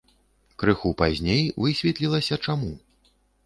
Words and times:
Крыху 0.63 0.93
пазней 1.03 1.43
высветлілася, 1.67 2.43
чаму. 2.49 2.75